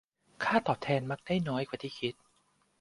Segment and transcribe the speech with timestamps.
[0.43, 2.13] ค่าตอบแทนมักได้น้อยกว่าที่คิด